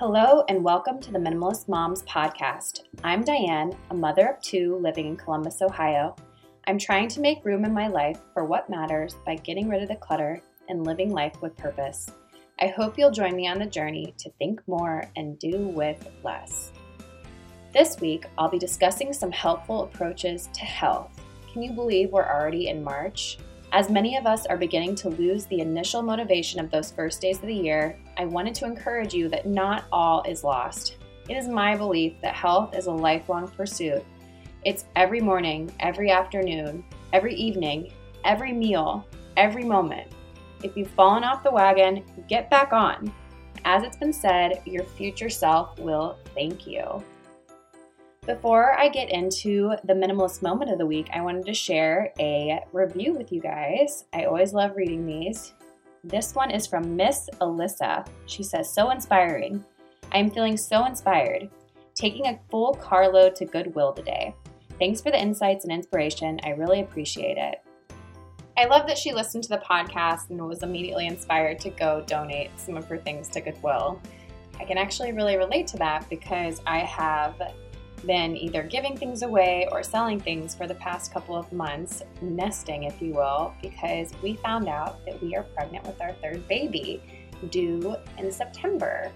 [0.00, 2.84] Hello, and welcome to the Minimalist Moms podcast.
[3.04, 6.16] I'm Diane, a mother of two living in Columbus, Ohio.
[6.66, 9.90] I'm trying to make room in my life for what matters by getting rid of
[9.90, 10.40] the clutter
[10.70, 12.10] and living life with purpose.
[12.62, 16.72] I hope you'll join me on the journey to think more and do with less.
[17.74, 21.12] This week, I'll be discussing some helpful approaches to health.
[21.52, 23.36] Can you believe we're already in March?
[23.72, 27.36] As many of us are beginning to lose the initial motivation of those first days
[27.36, 30.98] of the year, I wanted to encourage you that not all is lost.
[31.30, 34.04] It is my belief that health is a lifelong pursuit.
[34.62, 36.84] It's every morning, every afternoon,
[37.14, 37.94] every evening,
[38.26, 39.06] every meal,
[39.38, 40.12] every moment.
[40.62, 43.10] If you've fallen off the wagon, get back on.
[43.64, 47.02] As it's been said, your future self will thank you.
[48.26, 52.60] Before I get into the minimalist moment of the week, I wanted to share a
[52.74, 54.04] review with you guys.
[54.12, 55.54] I always love reading these.
[56.02, 58.06] This one is from Miss Alyssa.
[58.24, 59.62] She says, So inspiring.
[60.12, 61.50] I am feeling so inspired.
[61.94, 64.34] Taking a full carload to Goodwill today.
[64.78, 66.40] Thanks for the insights and inspiration.
[66.42, 67.62] I really appreciate it.
[68.56, 72.50] I love that she listened to the podcast and was immediately inspired to go donate
[72.58, 74.00] some of her things to Goodwill.
[74.58, 77.40] I can actually really relate to that because I have
[78.06, 82.84] been either giving things away or selling things for the past couple of months, nesting,
[82.84, 87.02] if you will, because we found out that we are pregnant with our third baby
[87.50, 89.10] due in September.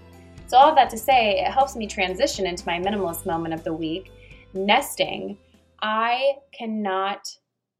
[0.46, 3.64] So, all of that to say, it helps me transition into my minimalist moment of
[3.64, 4.12] the week
[4.54, 5.38] nesting.
[5.82, 7.26] I cannot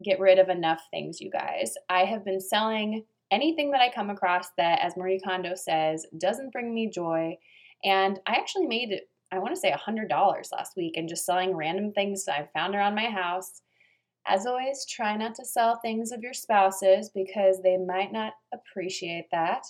[0.03, 1.75] get rid of enough things, you guys.
[1.89, 6.53] I have been selling anything that I come across that, as Marie Kondo says, doesn't
[6.53, 7.37] bring me joy.
[7.85, 9.01] And I actually made
[9.35, 10.09] I want to say $100
[10.53, 13.63] last week and just selling random things I found around my house.
[14.27, 19.27] As always, try not to sell things of your spouses because they might not appreciate
[19.33, 19.65] that.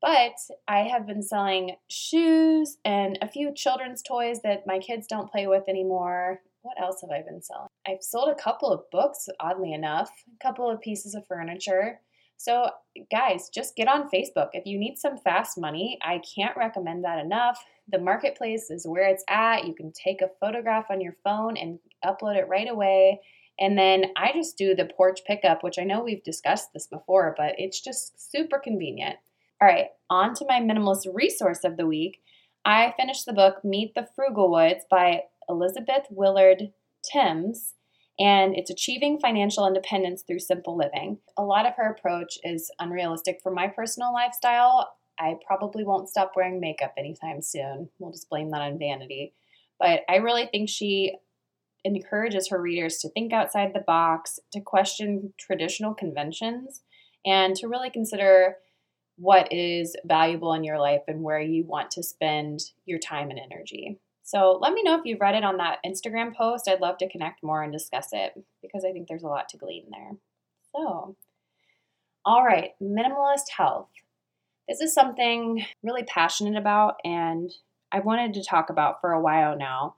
[0.00, 0.34] But
[0.66, 5.46] I have been selling shoes and a few children's toys that my kids don't play
[5.46, 6.40] with anymore.
[6.62, 7.68] What else have I been selling?
[7.86, 12.00] I've sold a couple of books, oddly enough, a couple of pieces of furniture.
[12.42, 12.70] So,
[13.08, 14.48] guys, just get on Facebook.
[14.52, 17.64] If you need some fast money, I can't recommend that enough.
[17.88, 19.64] The marketplace is where it's at.
[19.64, 23.20] You can take a photograph on your phone and upload it right away.
[23.60, 27.32] And then I just do the porch pickup, which I know we've discussed this before,
[27.38, 29.18] but it's just super convenient.
[29.60, 32.22] All right, on to my minimalist resource of the week.
[32.64, 36.72] I finished the book Meet the Frugalwoods by Elizabeth Willard
[37.04, 37.74] Thames,
[38.18, 41.18] and it's Achieving Financial Independence Through Simple Living.
[41.36, 44.92] A lot of her approach is unrealistic for my personal lifestyle.
[45.18, 47.88] I probably won't stop wearing makeup anytime soon.
[47.98, 49.34] We'll just blame that on vanity.
[49.78, 51.16] But I really think she
[51.84, 56.82] encourages her readers to think outside the box, to question traditional conventions,
[57.24, 58.56] and to really consider
[59.16, 63.38] what is valuable in your life and where you want to spend your time and
[63.38, 63.98] energy.
[64.32, 66.66] So let me know if you've read it on that Instagram post.
[66.66, 68.32] I'd love to connect more and discuss it
[68.62, 70.12] because I think there's a lot to glean there.
[70.74, 71.16] So,
[72.24, 73.90] all right, minimalist health.
[74.66, 77.52] This is something really passionate about and
[77.92, 79.96] I wanted to talk about for a while now.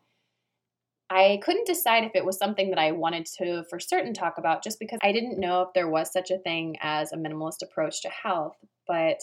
[1.09, 4.65] I couldn't decide if it was something that I wanted to for certain talk about
[4.65, 8.03] just because I didn't know if there was such a thing as a minimalist approach
[8.03, 8.57] to health.
[8.89, 9.21] But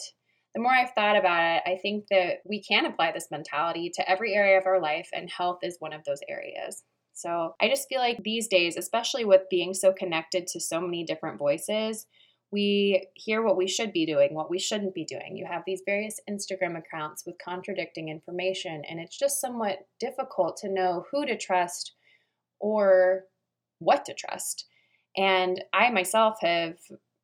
[0.54, 4.10] the more I've thought about it, I think that we can apply this mentality to
[4.10, 6.82] every area of our life, and health is one of those areas.
[7.14, 11.04] So I just feel like these days, especially with being so connected to so many
[11.04, 12.06] different voices,
[12.50, 15.36] we hear what we should be doing, what we shouldn't be doing.
[15.36, 20.68] You have these various Instagram accounts with contradicting information, and it's just somewhat difficult to
[20.68, 21.92] know who to trust
[22.60, 23.24] or
[23.78, 24.66] what to trust.
[25.16, 26.76] And I myself have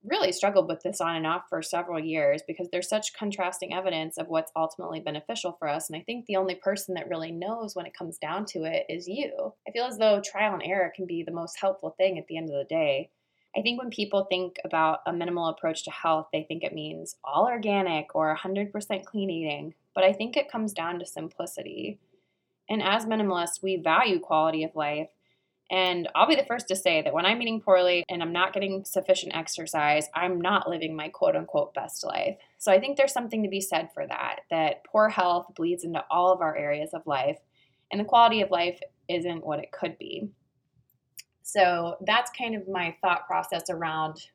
[0.09, 4.19] really struggled with this on and off for several years because there's such contrasting evidence
[4.19, 5.89] of what's ultimately beneficial for us.
[5.89, 8.87] And I think the only person that really knows when it comes down to it
[8.89, 9.55] is you.
[9.67, 12.37] I feel as though trial and error can be the most helpful thing at the
[12.37, 13.11] end of the day.
[13.57, 17.17] I think when people think about a minimal approach to health, they think it means
[17.25, 19.75] all organic or 100% clean eating.
[19.95, 21.99] But I think it comes down to simplicity.
[22.69, 25.09] And as minimalists, we value quality of life.
[25.71, 28.55] And I'll be the first to say that when I'm eating poorly and I'm not
[28.55, 32.39] getting sufficient exercise, I'm not living my quote unquote best life.
[32.57, 36.03] So I think there's something to be said for that, that poor health bleeds into
[36.11, 37.39] all of our areas of life,
[37.91, 40.31] and the quality of life isn't what it could be.
[41.43, 44.27] So that's kind of my thought process around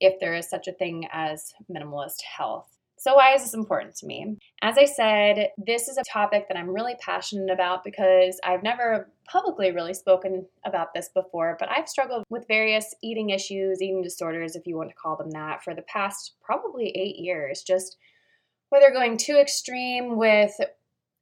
[0.00, 2.68] if there is such a thing as minimalist health.
[3.04, 4.38] So, why is this important to me?
[4.62, 9.10] As I said, this is a topic that I'm really passionate about because I've never
[9.26, 14.56] publicly really spoken about this before, but I've struggled with various eating issues, eating disorders,
[14.56, 17.62] if you want to call them that, for the past probably eight years.
[17.62, 17.98] Just
[18.70, 20.58] whether going too extreme with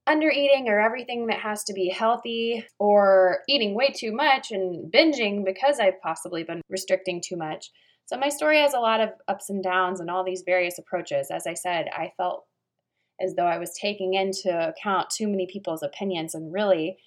[0.06, 4.92] under eating or everything that has to be healthy or eating way too much and
[4.92, 7.72] binging because I've possibly been restricting too much.
[8.12, 11.30] So my story has a lot of ups and downs and all these various approaches.
[11.30, 12.44] As I said, I felt
[13.18, 16.98] as though I was taking into account too many people's opinions and really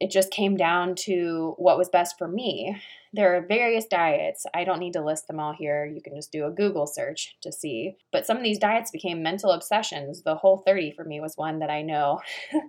[0.00, 2.76] it just came down to what was best for me.
[3.14, 4.44] There are various diets.
[4.52, 5.86] I don't need to list them all here.
[5.86, 7.96] You can just do a Google search to see.
[8.10, 10.24] But some of these diets became mental obsessions.
[10.24, 12.20] The Whole30 for me was one that I know.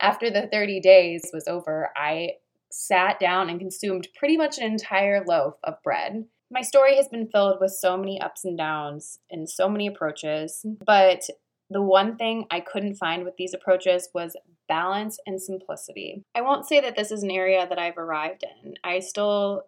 [0.00, 2.34] After the 30 days was over, I
[2.70, 6.26] sat down and consumed pretty much an entire loaf of bread.
[6.52, 10.66] My story has been filled with so many ups and downs and so many approaches,
[10.84, 11.22] but
[11.70, 14.36] the one thing I couldn't find with these approaches was
[14.68, 16.22] balance and simplicity.
[16.34, 18.74] I won't say that this is an area that I've arrived in.
[18.84, 19.62] I still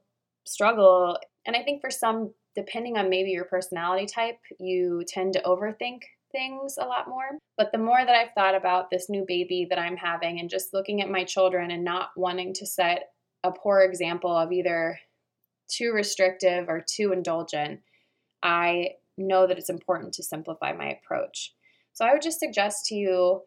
[0.44, 5.42] struggle, and I think for some, depending on maybe your personality type, you tend to
[5.42, 6.02] overthink
[6.32, 7.38] things a lot more.
[7.56, 10.74] But the more that I've thought about this new baby that I'm having and just
[10.74, 13.08] looking at my children and not wanting to set
[13.42, 14.98] a poor example of either
[15.68, 17.80] too restrictive or too indulgent,
[18.42, 21.54] I know that it's important to simplify my approach.
[21.92, 23.42] So I would just suggest to you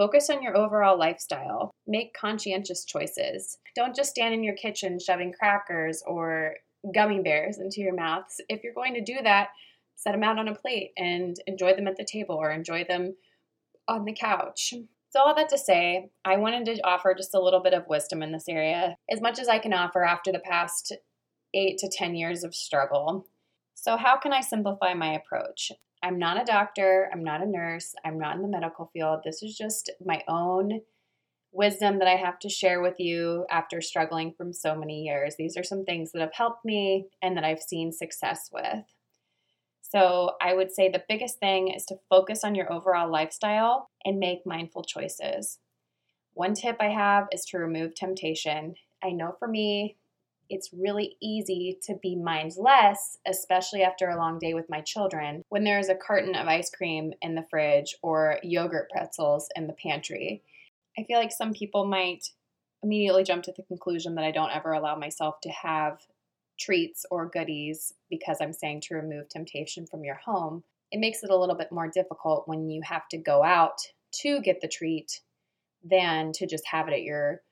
[0.00, 1.74] Focus on your overall lifestyle.
[1.86, 3.58] Make conscientious choices.
[3.76, 6.54] Don't just stand in your kitchen shoving crackers or
[6.94, 8.40] gummy bears into your mouths.
[8.48, 9.48] If you're going to do that,
[9.96, 13.14] set them out on a plate and enjoy them at the table or enjoy them
[13.88, 14.72] on the couch.
[15.10, 18.22] So, all that to say, I wanted to offer just a little bit of wisdom
[18.22, 20.94] in this area, as much as I can offer after the past
[21.54, 23.26] eight to 10 years of struggle.
[23.74, 25.72] So, how can I simplify my approach?
[26.02, 29.20] I'm not a doctor, I'm not a nurse, I'm not in the medical field.
[29.24, 30.80] This is just my own
[31.52, 35.34] wisdom that I have to share with you after struggling from so many years.
[35.36, 38.84] These are some things that have helped me and that I've seen success with.
[39.82, 44.18] So, I would say the biggest thing is to focus on your overall lifestyle and
[44.18, 45.58] make mindful choices.
[46.34, 48.74] One tip I have is to remove temptation.
[49.02, 49.96] I know for me,
[50.50, 55.64] it's really easy to be mindless, especially after a long day with my children, when
[55.64, 60.42] there's a carton of ice cream in the fridge or yogurt pretzels in the pantry.
[60.98, 62.26] I feel like some people might
[62.82, 66.00] immediately jump to the conclusion that I don't ever allow myself to have
[66.58, 70.64] treats or goodies because I'm saying to remove temptation from your home.
[70.90, 73.78] It makes it a little bit more difficult when you have to go out
[74.22, 75.20] to get the treat
[75.88, 77.42] than to just have it at your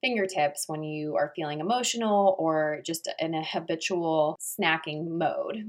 [0.00, 5.68] fingertips when you are feeling emotional or just in a habitual snacking mode.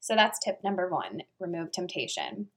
[0.00, 2.48] So that's tip number one remove temptation.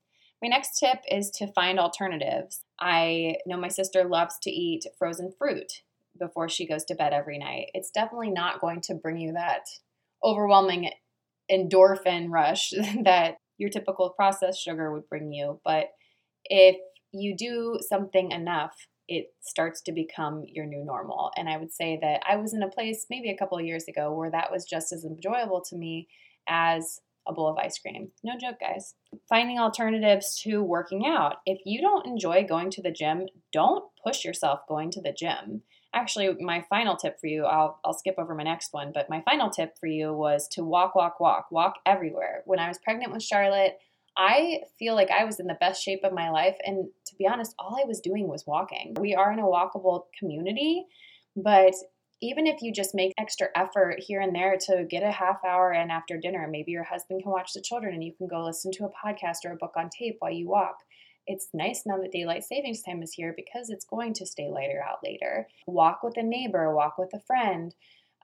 [0.41, 2.63] My next tip is to find alternatives.
[2.79, 5.83] I know my sister loves to eat frozen fruit
[6.19, 7.67] before she goes to bed every night.
[7.73, 9.65] It's definitely not going to bring you that
[10.23, 10.89] overwhelming
[11.51, 12.71] endorphin rush
[13.03, 15.59] that your typical processed sugar would bring you.
[15.63, 15.89] But
[16.45, 16.77] if
[17.11, 18.73] you do something enough
[19.11, 21.31] it starts to become your new normal.
[21.35, 23.83] And I would say that I was in a place maybe a couple of years
[23.89, 26.07] ago where that was just as enjoyable to me
[26.47, 28.11] as a bowl of ice cream.
[28.23, 28.95] No joke, guys.
[29.27, 31.35] Finding alternatives to working out.
[31.45, 35.63] If you don't enjoy going to the gym, don't push yourself going to the gym.
[35.93, 39.21] Actually, my final tip for you, I'll, I'll skip over my next one, but my
[39.25, 42.43] final tip for you was to walk, walk, walk, walk everywhere.
[42.45, 43.77] When I was pregnant with Charlotte,
[44.17, 46.57] I feel like I was in the best shape of my life.
[46.65, 48.95] And to be honest, all I was doing was walking.
[48.99, 50.85] We are in a walkable community,
[51.35, 51.73] but
[52.21, 55.73] even if you just make extra effort here and there to get a half hour
[55.73, 58.71] in after dinner, maybe your husband can watch the children and you can go listen
[58.73, 60.75] to a podcast or a book on tape while you walk.
[61.25, 64.83] It's nice now that daylight savings time is here because it's going to stay lighter
[64.87, 65.47] out later.
[65.65, 67.73] Walk with a neighbor, walk with a friend.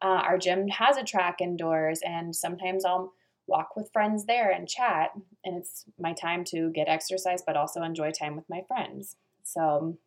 [0.01, 3.13] Uh, our gym has a track indoors, and sometimes I'll
[3.47, 5.11] walk with friends there and chat.
[5.43, 9.15] And it's my time to get exercise, but also enjoy time with my friends.
[9.43, 9.97] So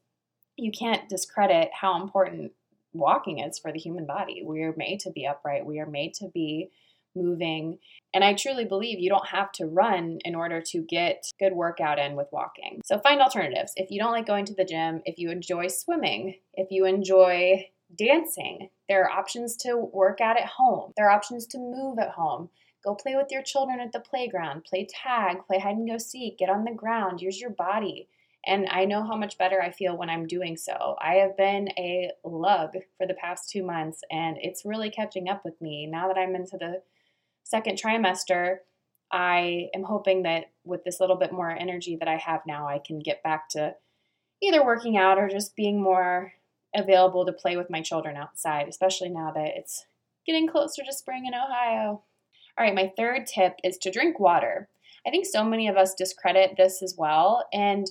[0.56, 2.52] you can't discredit how important
[2.92, 4.42] walking is for the human body.
[4.44, 6.70] We are made to be upright, we are made to be
[7.14, 7.78] moving.
[8.14, 11.98] And I truly believe you don't have to run in order to get good workout
[11.98, 12.80] in with walking.
[12.84, 13.72] So find alternatives.
[13.76, 17.68] If you don't like going to the gym, if you enjoy swimming, if you enjoy
[17.96, 20.92] dancing, there are options to work out at home.
[20.96, 22.50] There are options to move at home.
[22.84, 26.38] Go play with your children at the playground, play tag, play hide and go seek,
[26.38, 28.08] get on the ground, use your body.
[28.46, 30.96] And I know how much better I feel when I'm doing so.
[30.98, 35.44] I have been a lug for the past two months, and it's really catching up
[35.44, 35.86] with me.
[35.86, 36.82] Now that I'm into the
[37.44, 38.58] second trimester,
[39.12, 42.78] I am hoping that with this little bit more energy that I have now, I
[42.78, 43.74] can get back to
[44.42, 46.32] either working out or just being more
[46.74, 49.84] available to play with my children outside, especially now that it's
[50.26, 52.04] getting closer to spring in Ohio.
[52.58, 54.68] All right, my third tip is to drink water.
[55.06, 57.46] I think so many of us discredit this as well.
[57.52, 57.86] And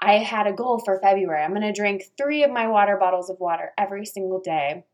[0.00, 1.42] I had a goal for February.
[1.42, 4.84] I'm going to drink three of my water bottles of water every single day.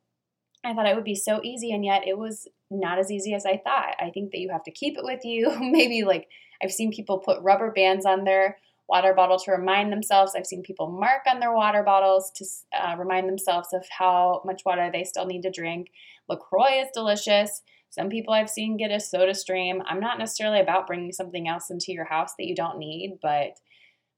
[0.64, 3.46] I thought it would be so easy, and yet it was not as easy as
[3.46, 3.96] I thought.
[3.98, 5.50] I think that you have to keep it with you.
[5.60, 6.28] Maybe like
[6.62, 10.34] I've seen people put rubber bands on their water bottle to remind themselves.
[10.36, 12.44] I've seen people mark on their water bottles to
[12.78, 15.88] uh, remind themselves of how much water they still need to drink.
[16.28, 17.62] LaCroix is delicious.
[17.90, 19.80] Some people I've seen get a SodaStream.
[19.84, 23.58] I'm not necessarily about bringing something else into your house that you don't need, but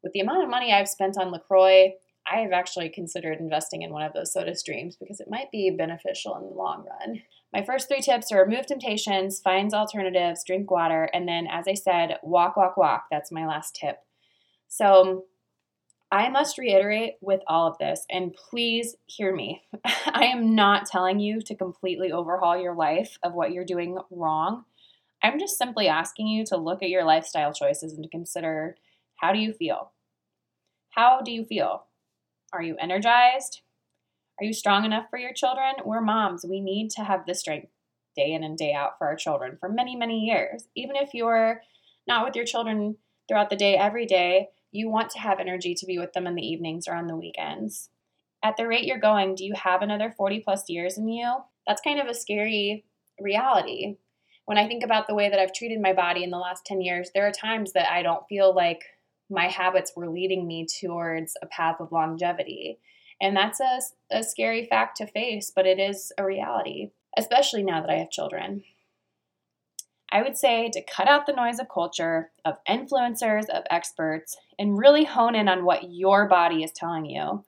[0.03, 1.93] with the amount of money I've spent on LaCroix,
[2.31, 6.37] I have actually considered investing in one of those SodaStreams because it might be beneficial
[6.37, 7.23] in the long run.
[7.53, 11.75] My first three tips are remove temptations, find alternatives, drink water, and then, as I
[11.75, 13.05] said, walk, walk, walk.
[13.11, 13.99] That's my last tip.
[14.69, 15.25] So,
[16.13, 19.63] I must reiterate with all of this, and please hear me.
[20.07, 24.65] I am not telling you to completely overhaul your life of what you're doing wrong.
[25.23, 28.77] I'm just simply asking you to look at your lifestyle choices and to consider
[29.23, 29.93] how do you feel?
[30.91, 31.87] How do you feel?
[32.53, 33.63] Are you energized?
[34.39, 35.77] Are you strong enough for your children?
[35.83, 36.45] We're moms.
[36.45, 37.69] We need to have this strength
[38.15, 40.67] day in and day out for our children for many, many years.
[40.77, 41.63] Even if you're
[42.07, 45.87] not with your children throughout the day, every day, you want to have energy to
[45.87, 47.91] be with them in the evenings or on the weekends.
[48.43, 51.37] At the rate you're going, do you have another 40 plus years in you?
[51.67, 52.85] That's kind of a scary
[53.21, 53.99] reality.
[54.47, 56.81] When I think about the way that I've treated my body in the last 10
[56.81, 58.83] years, there are times that I don't feel like
[59.31, 62.79] my habits were leading me towards a path of longevity.
[63.21, 67.81] And that's a, a scary fact to face, but it is a reality, especially now
[67.81, 68.65] that I have children.
[70.13, 74.79] I would say to cut out the noise of culture, of influencers, of experts, and
[74.79, 77.45] really hone in on what your body is telling you.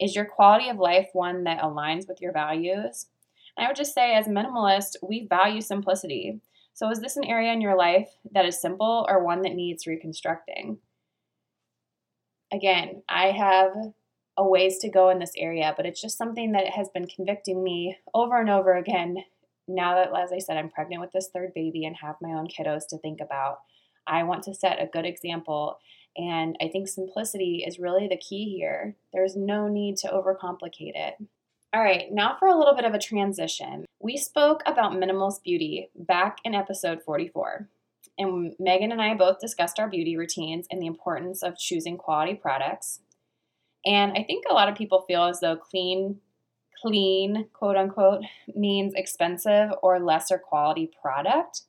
[0.00, 3.06] Is your quality of life one that aligns with your values?
[3.56, 6.40] And I would just say, as minimalist, we value simplicity.
[6.72, 9.86] So, is this an area in your life that is simple or one that needs
[9.86, 10.78] reconstructing?
[12.54, 13.72] again, I have
[14.36, 17.62] a ways to go in this area, but it's just something that has been convicting
[17.62, 19.18] me over and over again.
[19.66, 22.48] Now that, as I said, I'm pregnant with this third baby and have my own
[22.48, 23.60] kiddos to think about,
[24.06, 25.78] I want to set a good example.
[26.16, 28.96] And I think simplicity is really the key here.
[29.12, 31.14] There's no need to overcomplicate it.
[31.72, 33.84] All right, now for a little bit of a transition.
[34.00, 37.68] We spoke about minimalist beauty back in episode 44
[38.18, 42.34] and Megan and I both discussed our beauty routines and the importance of choosing quality
[42.34, 43.00] products.
[43.84, 46.20] And I think a lot of people feel as though clean,
[46.84, 48.22] clean, quote unquote,
[48.54, 51.62] means expensive or lesser quality product.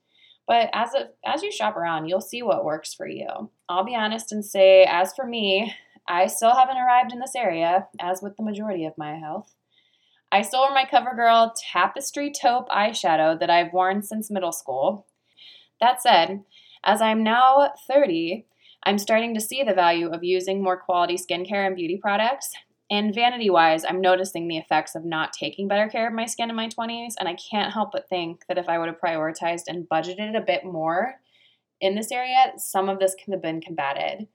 [0.48, 3.50] But as a, as you shop around, you'll see what works for you.
[3.70, 5.74] I'll be honest and say, as for me,
[6.08, 9.56] I still haven't arrived in this area, as with the majority of my health.
[10.32, 15.08] I still wear my CoverGirl Tapestry Taupe eyeshadow that I've worn since middle school.
[15.80, 16.44] That said,
[16.84, 18.46] as I'm now 30,
[18.84, 22.52] I'm starting to see the value of using more quality skincare and beauty products.
[22.90, 26.50] And vanity wise, I'm noticing the effects of not taking better care of my skin
[26.50, 27.16] in my 20s.
[27.20, 30.46] And I can't help but think that if I would have prioritized and budgeted a
[30.46, 31.16] bit more
[31.82, 34.28] in this area, some of this could have been combated.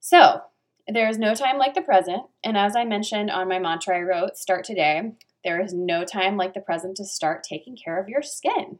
[0.00, 0.42] So,
[0.86, 2.24] there is no time like the present.
[2.42, 5.12] And as I mentioned on my mantra I wrote, start today,
[5.42, 8.78] there is no time like the present to start taking care of your skin.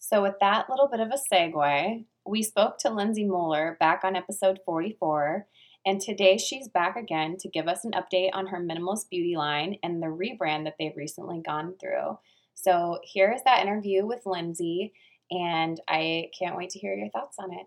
[0.00, 4.16] So, with that little bit of a segue, we spoke to Lindsey Moeller back on
[4.16, 5.46] episode 44,
[5.84, 9.76] and today she's back again to give us an update on her minimalist beauty line
[9.82, 12.18] and the rebrand that they've recently gone through.
[12.54, 14.92] So, here is that interview with Lindsey,
[15.30, 17.66] and I can't wait to hear your thoughts on it.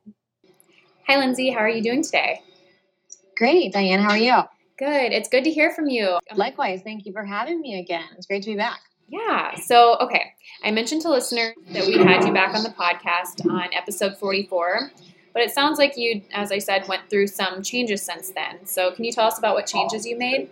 [1.07, 1.51] Hi, Lindsey.
[1.51, 2.41] How are you doing today?
[3.37, 3.99] Great, Diane.
[3.99, 4.41] How are you?
[4.77, 5.11] Good.
[5.11, 6.19] It's good to hear from you.
[6.35, 6.81] Likewise.
[6.83, 8.05] Thank you for having me again.
[8.17, 8.79] It's great to be back.
[9.07, 9.55] Yeah.
[9.55, 10.33] So, okay.
[10.63, 14.91] I mentioned to listeners that we had you back on the podcast on episode 44,
[15.35, 18.65] but it sounds like you, as I said, went through some changes since then.
[18.65, 20.49] So, can you tell us about what changes you made?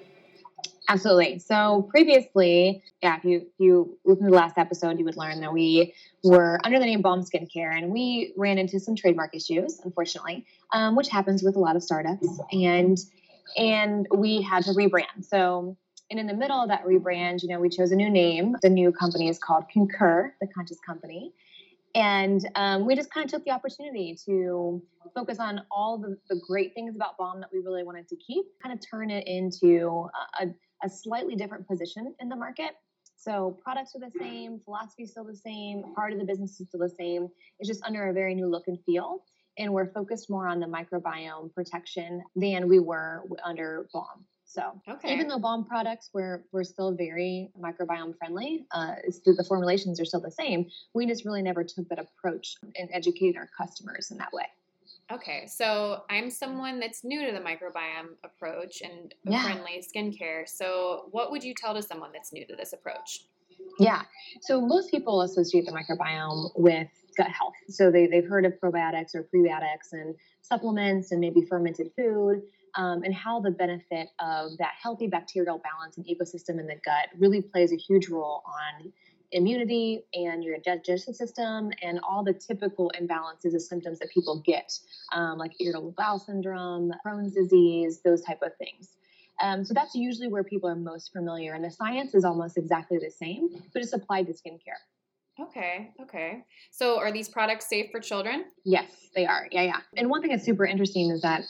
[0.90, 1.40] Absolutely.
[1.40, 5.40] So previously, yeah, if you if you listen to the last episode, you would learn
[5.40, 5.94] that we
[6.26, 10.98] were under the name Balm Skincare, and we ran into some trademark issues, unfortunately, um,
[10.98, 12.98] which happens with a lot of startups, and
[13.56, 15.24] and we had to rebrand.
[15.24, 15.78] So
[16.12, 18.58] and in the middle of that rebrand, you know, we chose a new name.
[18.62, 21.34] The new company is called Concur, the Conscious Company.
[21.96, 24.82] And um, we just kind of took the opportunity to
[25.14, 28.46] focus on all the, the, great things about Balm that we really wanted to keep,
[28.64, 30.08] kind of turn it into
[30.42, 30.48] a,
[30.84, 32.72] a slightly different position in the market.
[33.16, 36.68] So products are the same, philosophy is still the same, part of the business is
[36.68, 37.28] still the same.
[37.60, 39.24] It's just under a very new look and feel.
[39.60, 44.26] And we're focused more on the microbiome protection than we were under Balm.
[44.54, 45.12] So okay.
[45.12, 48.96] even though Balm products were were still very microbiome friendly, uh,
[49.26, 50.68] the formulations are still the same.
[50.94, 54.46] We just really never took that approach and educated our customers in that way.
[55.12, 59.44] Okay, so I'm someone that's new to the microbiome approach and Yeah.
[59.44, 60.48] friendly skincare.
[60.48, 63.26] So, what would you tell to someone that's new to this approach?
[63.80, 64.04] Yeah.
[64.42, 67.54] So most people associate the microbiome with gut health.
[67.70, 72.44] So they, they've heard of probiotics or prebiotics and supplements and maybe fermented food
[72.76, 77.10] um, and how the benefit of that healthy bacterial balance and ecosystem in the gut
[77.18, 78.92] really plays a huge role on
[79.32, 84.72] immunity and your digestive system and all the typical imbalances of symptoms that people get,
[85.12, 88.90] um, like irritable bowel syndrome, Crohn's disease, those type of things.
[89.42, 93.00] Um, so that's usually where people are most familiar, and the science is almost exactly
[93.00, 94.78] the same, but it's applied to skincare.
[95.40, 96.44] Okay, okay.
[96.70, 98.46] So, are these products safe for children?
[98.64, 99.48] Yes, they are.
[99.52, 99.80] Yeah, yeah.
[99.98, 101.46] And one thing that's super interesting is that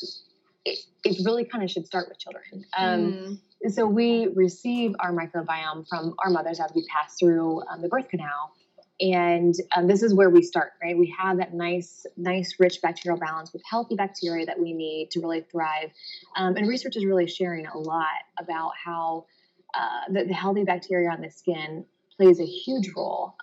[0.66, 2.66] it, it really kind of should start with children.
[2.78, 7.82] Um, Mm, So we receive our microbiome from our mothers as we pass through um,
[7.82, 8.52] the birth canal.
[9.00, 10.98] And um, this is where we start, right?
[10.98, 15.20] We have that nice, nice, rich bacterial balance with healthy bacteria that we need to
[15.20, 15.90] really thrive.
[16.38, 19.26] Um, and research is really sharing a lot about how
[19.74, 23.34] uh, the, the healthy bacteria on the skin plays a huge role.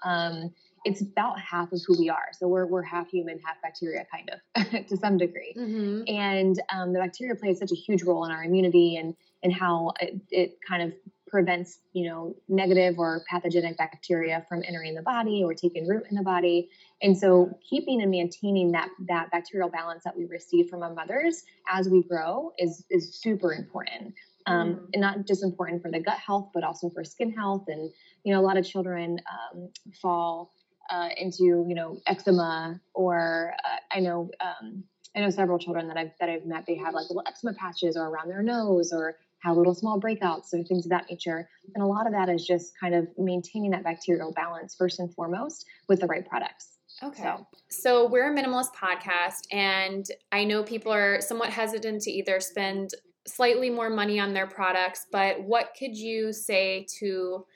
[0.85, 2.29] It's about half of who we are.
[2.33, 6.05] So we're, we're half human, half bacteria, kind of, to some degree mhm.
[6.09, 9.93] and um, the bacteria plays such a huge role in our immunity and and how
[10.01, 10.93] it, it kind of
[11.29, 16.17] prevents you know negative or pathogenic bacteria from entering the body or taking root in
[16.17, 16.69] the body
[17.03, 21.45] and so keeping and maintaining that that bacterial balance that we receive from our mothers
[21.69, 24.15] as we grow is is super important
[24.47, 24.89] um, Mm.
[24.95, 27.91] and not just important for the gut health but also for skin health and
[28.25, 29.69] you know a lot of children um,
[30.03, 30.53] fall
[30.91, 34.85] uh, into you know eczema or uh, I know um,
[35.17, 36.65] I know several children that I've that I've met.
[36.67, 40.53] They have like little eczema patches or around their nose or have little small breakouts
[40.53, 41.49] or things of that nature.
[41.75, 45.13] And a lot of that is just kind of maintaining that bacterial balance first and
[45.15, 46.77] foremost with the right products.
[47.03, 47.23] Okay.
[47.23, 52.41] So So we're a minimalist podcast, and I know people are somewhat hesitant to either
[52.41, 52.91] spend
[53.27, 57.47] slightly more money on their products, but what could you say to,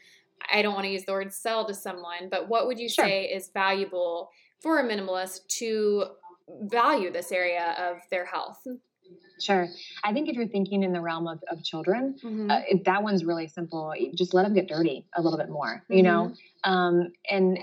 [0.53, 3.05] I don't want to use the word sell to someone, but what would you Sure.
[3.07, 6.05] say is valuable for a minimalist to
[6.63, 8.67] value this area of their health?
[9.41, 9.69] sure,
[10.05, 12.51] I think if you're thinking in the realm of, of children, Mhm.
[12.51, 13.93] uh, that one's really simple.
[14.15, 17.59] Just let them get dirty a little bit more, you know, um, and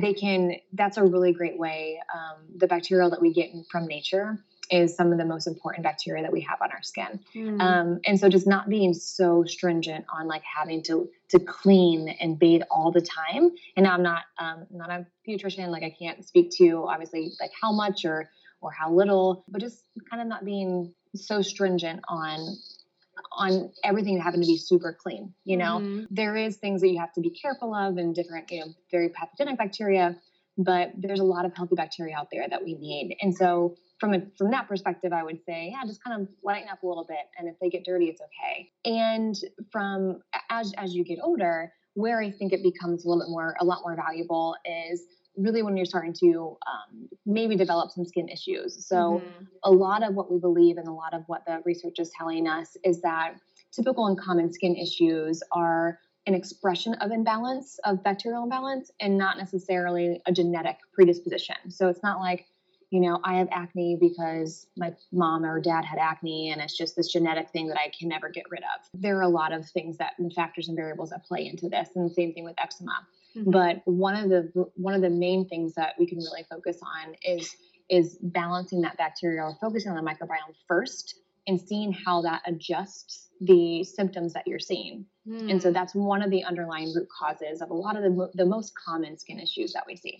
[0.00, 0.56] they can.
[0.72, 2.02] That's a really great way.
[2.12, 6.22] Um, the bacterial that we get from nature is some of the most important bacteria
[6.22, 7.20] that we have on our skin.
[7.34, 7.60] Mhm.
[7.60, 12.38] um, and so just not being so stringent on like having to to clean and
[12.38, 16.24] bathe all the time and now i'm not um, not a pediatrician like i can't
[16.24, 20.44] speak to obviously like how much or or how little but just kind of not
[20.44, 22.38] being so stringent on
[23.32, 26.06] on everything having to be super clean you know Mhm.
[26.10, 29.08] there is things that you have to be careful of and different you know very
[29.08, 30.16] pathogenic bacteria
[30.58, 34.14] but there's a lot of healthy bacteria out there that we need and so from
[34.14, 37.04] a, from that perspective i would say yeah just kind of lighten up a little
[37.04, 39.36] bit and if they get dirty it's okay and
[39.70, 43.54] from as as you get older where i think it becomes a little bit more
[43.60, 45.04] a lot more valuable is
[45.36, 49.46] really when you're starting to um, maybe develop some skin issues so Mhm.
[49.62, 52.48] a lot of what we believe and a lot of what the research is telling
[52.48, 53.36] us is that
[53.70, 59.36] typical and common skin issues are an expression of imbalance, of bacterial imbalance, and not
[59.38, 61.56] necessarily a genetic predisposition.
[61.68, 62.46] So it's not like,
[62.92, 66.94] you know, I have acne because my mom or dad had acne and it's just
[66.94, 68.86] this genetic thing that I can never get rid of.
[69.00, 71.88] There are a lot of things that and factors and variables that play into this,
[71.96, 72.92] and the same thing with eczema
[73.34, 73.50] Mhm.
[73.50, 74.42] but one of the
[74.76, 77.56] one of the main things that we can really focus on is
[77.88, 81.14] is balancing that bacteria or focusing on the microbiome first
[81.46, 85.06] and seeing how that adjusts the symptoms that you're seeing
[85.48, 85.72] and so Hmm.
[85.72, 89.16] that's one of the underlying root causes of a lot of the, the most common
[89.16, 90.18] skin issues that we see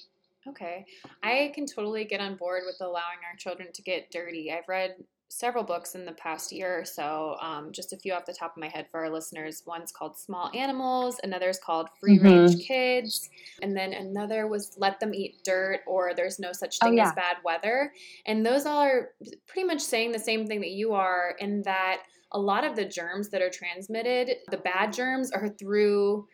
[0.49, 0.85] Okay.
[1.23, 4.53] I can totally get on board with allowing our children to get dirty.
[4.53, 4.97] I've read
[5.29, 8.55] several books in the past year or so, um, just a few off the top
[8.55, 9.63] of my head for our listeners.
[9.67, 13.31] One's called Small Animals, another's called Free Range Kids,
[13.63, 17.15] and then another was Let Them Eat Dirt or There's No Such Oh, Thing as.
[17.15, 17.95] Bad Weather.
[18.27, 19.13] And those all are
[19.47, 22.03] pretty much saying the same thing that you are, in that
[22.33, 26.27] a lot of the germs that are transmitted, the bad germs, are through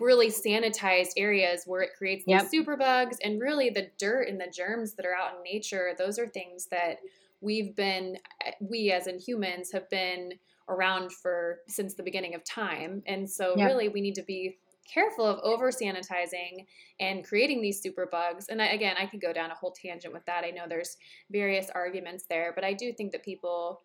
[0.00, 2.42] really sanitized areas where it creates Yep.
[2.42, 5.92] these super bugs and really the dirt and the germs that are out in nature
[5.98, 6.98] those are things that
[7.40, 8.16] we've been
[8.60, 10.32] we as in humans have been
[10.68, 13.66] around for since the beginning of time and so Yep.
[13.66, 14.58] really we need to be
[14.92, 16.66] careful of over sanitizing
[17.00, 20.12] and creating these super bugs and I, again i could go down a whole tangent
[20.12, 20.96] with that i know there's
[21.30, 23.80] various arguments there but i do think that people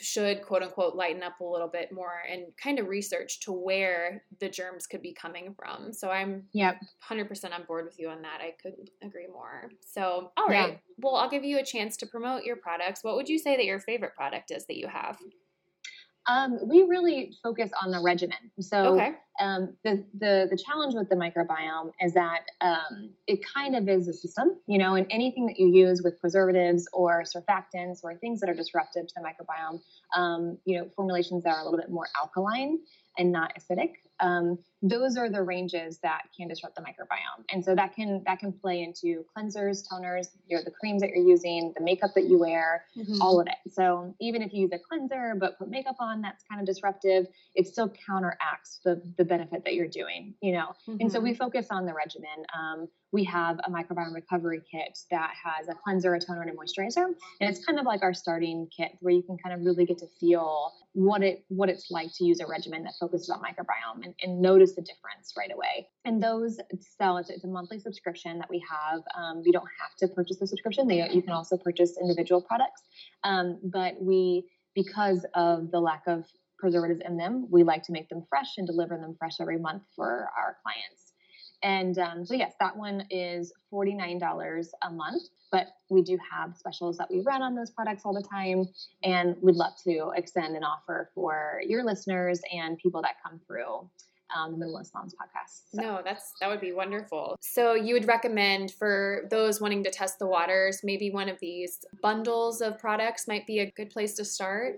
[0.00, 4.22] should quote unquote lighten up a little bit more and kind of research to where
[4.38, 5.92] the germs could be coming from.
[5.92, 6.76] So I'm yep.
[7.08, 8.40] 100% on board with you on that.
[8.40, 9.70] I couldn't agree more.
[9.80, 10.72] So, all right.
[10.72, 10.78] Yeah.
[10.98, 13.02] Well, I'll give you a chance to promote your products.
[13.04, 15.18] What would you say that your favorite product is that you have?
[16.26, 18.38] Um, we really focus on the regimen.
[18.60, 19.12] So okay.
[19.40, 24.06] um, the, the the challenge with the microbiome is that um, it kind of is
[24.06, 28.40] a system, you know, and anything that you use with preservatives or surfactants or things
[28.40, 29.80] that are disruptive to the microbiome,
[30.14, 32.78] um, you know, formulations that are a little bit more alkaline
[33.16, 37.74] and not acidic, um, those are the ranges that can disrupt the microbiome and so
[37.74, 41.72] that can that can play into cleansers toners you know the creams that you're using
[41.76, 43.20] the makeup that you wear mm-hmm.
[43.20, 46.44] all of it so even if you use a cleanser but put makeup on that's
[46.48, 50.96] kind of disruptive it still counteracts the the benefit that you're doing you know mm-hmm.
[51.00, 51.38] and so we mm-hmm.
[51.38, 56.14] focus on the regimen um, we have a microbiome recovery kit that has a cleanser,
[56.14, 57.06] a toner, and a moisturizer.
[57.40, 59.98] And it's kind of like our starting kit where you can kind of really get
[59.98, 64.04] to feel what it what it's like to use a regimen that focuses on microbiome
[64.04, 65.88] and, and notice the difference right away.
[66.04, 66.58] And those
[66.98, 69.00] sell it's, it's a monthly subscription that we have.
[69.16, 70.86] Um, you don't have to purchase the subscription.
[70.86, 72.82] They, you can also purchase individual products.
[73.24, 76.24] Um, but we because of the lack of
[76.58, 79.82] preservatives in them, we like to make them fresh and deliver them fresh every month
[79.96, 81.12] for our clients.
[81.62, 86.96] And um, so, yes, that one is $49 a month, but we do have specials
[86.96, 88.64] that we run on those products all the time.
[89.02, 93.90] And we'd love to extend an offer for your listeners and people that come through
[94.36, 95.62] um, the Minimalist Moms podcast.
[95.74, 95.82] So.
[95.82, 97.36] No, that's that would be wonderful.
[97.40, 101.78] So you would recommend for those wanting to test the waters, maybe one of these
[102.02, 104.76] bundles of products might be a good place to start.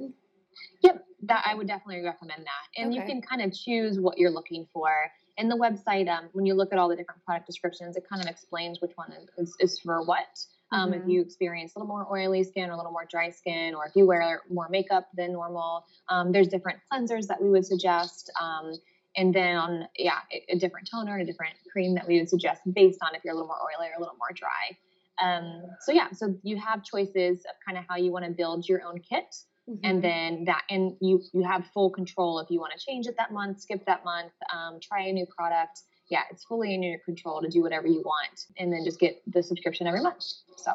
[0.80, 3.00] Yep, that I would definitely recommend that, and okay.
[3.00, 4.90] you can kind of choose what you're looking for
[5.38, 8.22] in the website, um, when you look at all the different product descriptions, it kind
[8.22, 10.44] of explains which one is, is for what.
[10.70, 11.02] Um, mm-hmm.
[11.02, 13.86] If you experience a little more oily skin or a little more dry skin, or
[13.86, 18.30] if you wear more makeup than normal, um, there's different cleansers that we would suggest.
[18.40, 18.72] Um,
[19.16, 22.62] and then on, yeah, a, different toner and a different cream that we would suggest
[22.72, 24.76] based on if you're a little more oily or a little more dry.
[25.22, 28.68] Um, so yeah, so you have choices of kind of how you want to build
[28.68, 29.34] your own kit.
[29.68, 29.80] Mm-hmm.
[29.84, 33.14] And then that, and you you have full control if you want to change it
[33.16, 35.82] that month, skip that month, um, try a new product.
[36.10, 39.22] Yeah, it's fully in your control to do whatever you want, and then just get
[39.28, 40.24] the subscription every month.
[40.56, 40.72] So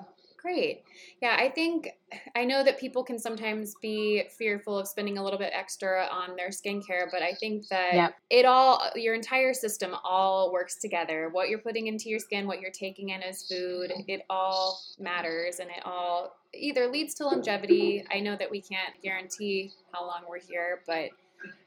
[0.48, 0.84] Great.
[1.22, 1.90] Yeah, I think
[2.34, 6.38] I know that people can sometimes be fearful of spending a little bit extra on
[6.38, 8.16] their skincare, but I think that yep.
[8.30, 11.28] it all, your entire system all works together.
[11.34, 15.60] What you're putting into your skin, what you're taking in as food, it all matters
[15.60, 18.06] and it all either leads to longevity.
[18.10, 21.10] I know that we can't guarantee how long we're here, but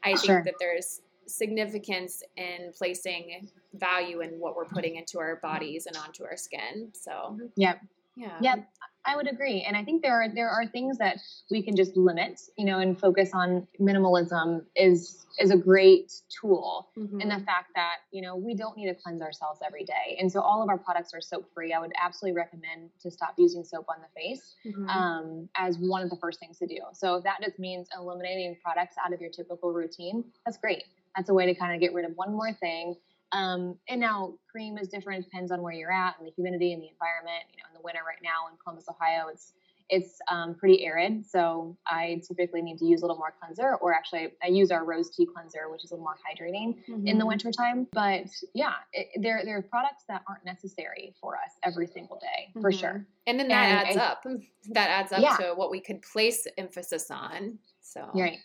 [0.03, 0.43] I think sure.
[0.43, 6.23] that there's significance in placing value in what we're putting into our bodies and onto
[6.23, 6.89] our skin.
[6.93, 7.79] So, yep.
[8.15, 8.37] Yeah.
[8.41, 8.67] Yep.
[9.05, 9.63] I would agree.
[9.67, 11.17] And I think there are there are things that
[11.49, 16.89] we can just limit, you know, and focus on minimalism is is a great tool
[16.97, 17.19] mm-hmm.
[17.19, 20.17] in the fact that, you know, we don't need to cleanse ourselves every day.
[20.19, 21.73] And so all of our products are soap free.
[21.73, 24.87] I would absolutely recommend to stop using soap on the face mm-hmm.
[24.89, 26.77] um, as one of the first things to do.
[26.93, 30.83] So if that just means eliminating products out of your typical routine, that's great.
[31.15, 32.95] That's a way to kind of get rid of one more thing
[33.31, 35.21] um, and now cream is different.
[35.21, 37.43] It depends on where you're at and the humidity and the environment.
[37.51, 39.53] You know, in the winter right now in Columbus, Ohio, it's
[39.91, 43.93] it's um, pretty arid, so I typically need to use a little more cleanser, or
[43.93, 46.93] actually, I use our rose tea cleanser, which is a little more hydrating mm-hmm.
[46.93, 47.27] in the mm-hmm.
[47.27, 47.87] wintertime.
[47.91, 52.51] But yeah, it, there, there are products that aren't necessary for us every single day,
[52.51, 52.61] mm-hmm.
[52.61, 53.05] for sure.
[53.27, 54.25] And then that and adds I, up.
[54.69, 55.37] That adds up yeah.
[55.37, 57.57] to what we could place emphasis on.
[57.81, 58.37] So, right.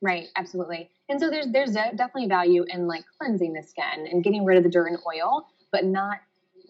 [0.00, 0.90] Right, absolutely.
[1.08, 4.62] And so there's there's definitely value in like cleansing the skin and getting rid of
[4.62, 6.18] the dirt and oil, but not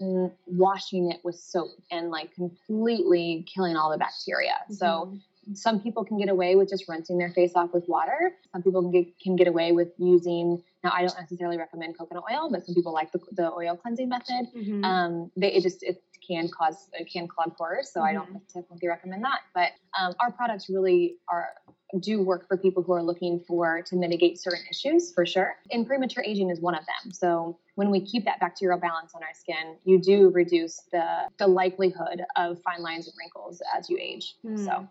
[0.00, 4.54] mm, washing it with soap and like completely killing all the bacteria.
[4.64, 4.74] Mm-hmm.
[4.74, 5.18] So
[5.54, 8.32] some people can get away with just rinsing their face off with water.
[8.52, 10.62] Some people can get, can get away with using.
[10.84, 14.08] Now, I don't necessarily recommend coconut oil, but some people like the, the oil cleansing
[14.08, 14.46] method.
[14.56, 14.84] Mm-hmm.
[14.84, 18.08] Um, they, it just it can cause it can clog pores, so mm-hmm.
[18.08, 18.60] I don't mm-hmm.
[18.60, 19.40] typically recommend that.
[19.54, 21.48] But um, our products really are
[22.00, 25.56] do work for people who are looking for to mitigate certain issues for sure.
[25.70, 27.12] And premature aging is one of them.
[27.12, 31.46] So when we keep that bacterial balance on our skin, you do reduce the the
[31.46, 34.34] likelihood of fine lines and wrinkles as you age.
[34.44, 34.64] Mm.
[34.64, 34.88] So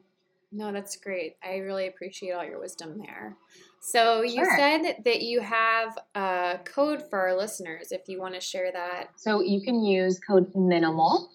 [0.52, 1.36] no, that's great.
[1.44, 3.36] I really appreciate all your wisdom there.
[3.82, 4.58] So you sure.
[4.58, 9.10] said that you have a code for our listeners if you want to share that.
[9.18, 11.30] So you can use code minimal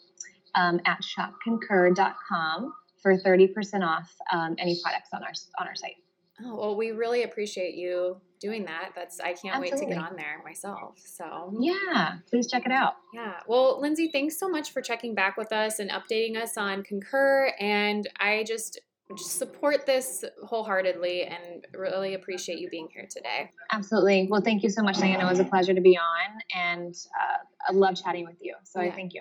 [0.54, 5.96] um, at shopconcur.com for 30% off um, any products on our on our site.
[6.44, 8.92] Oh, well, we really appreciate you doing that.
[8.96, 9.70] That's I can't Absolutely.
[9.70, 10.98] wait to get on there myself.
[11.04, 12.94] So yeah, please check it out.
[13.14, 13.34] Yeah.
[13.46, 17.52] Well, Lindsey, thanks so much for checking back with us and updating us on Concur.
[17.60, 18.80] And I just
[19.16, 23.50] just support this wholeheartedly and really appreciate you being here today.
[23.70, 24.26] Absolutely.
[24.30, 25.26] Well, thank you so much, Diana.
[25.26, 27.38] It was a pleasure to be on, and uh,
[27.68, 28.54] I love chatting with you.
[28.64, 28.88] So yeah.
[28.88, 29.20] I thank you.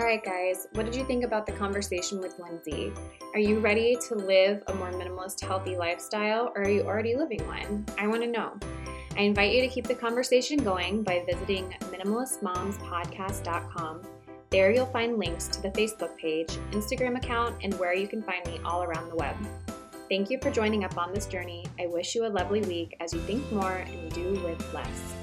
[0.00, 2.90] All right, guys, what did you think about the conversation with Lindsey?
[3.34, 7.46] Are you ready to live a more minimalist, healthy lifestyle, or are you already living
[7.46, 7.84] one?
[7.98, 8.56] I want to know.
[9.18, 14.02] I invite you to keep the conversation going by visiting minimalistmomspodcast.com.
[14.48, 18.42] There you'll find links to the Facebook page, Instagram account, and where you can find
[18.46, 19.36] me all around the web.
[20.08, 21.66] Thank you for joining up on this journey.
[21.78, 25.19] I wish you a lovely week as you think more and do with less.